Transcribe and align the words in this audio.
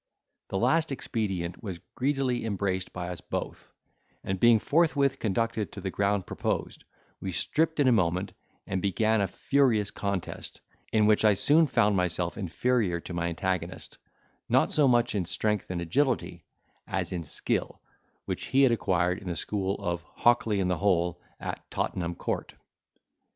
The 0.49 0.57
last 0.57 0.91
expedient 0.91 1.61
was 1.61 1.79
greedily 1.93 2.43
embraced 2.43 2.91
by 2.91 3.09
us 3.09 3.21
both; 3.21 3.71
and, 4.23 4.39
being 4.39 4.57
forthwith 4.57 5.19
conducted 5.19 5.71
to 5.73 5.79
the 5.79 5.91
ground 5.91 6.25
proposed, 6.25 6.85
we 7.19 7.31
stripped 7.31 7.79
in 7.79 7.87
a 7.87 7.91
moment, 7.91 8.33
and 8.65 8.81
began 8.81 9.21
a 9.21 9.27
furious 9.27 9.91
contest, 9.91 10.59
in 10.91 11.05
which 11.05 11.23
I 11.23 11.35
soon 11.35 11.67
found 11.67 11.95
myself 11.97 12.35
inferior 12.35 12.99
to 13.01 13.13
my 13.13 13.27
antagonist, 13.29 13.99
not 14.49 14.71
so 14.71 14.87
much 14.87 15.13
in 15.13 15.25
strength 15.25 15.69
and 15.69 15.79
agility, 15.81 16.45
as 16.87 17.13
in 17.13 17.23
skill, 17.23 17.79
which 18.25 18.45
he 18.45 18.63
had 18.63 18.71
acquired 18.71 19.19
in 19.19 19.27
the 19.27 19.35
school 19.35 19.75
of 19.75 20.01
Hockley 20.01 20.59
in 20.59 20.67
the 20.67 20.77
Hole 20.77 21.21
at 21.39 21.69
Tottenham 21.69 22.15
court. 22.15 22.55